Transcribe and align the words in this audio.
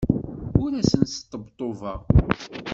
Ur 0.63 0.71
asen-sṭebṭubeɣ. 0.79 1.99